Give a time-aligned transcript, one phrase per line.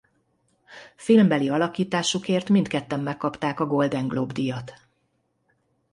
[0.95, 4.73] Filmbeli alakításukért mindketten megkapták a Golden Globe-díjat.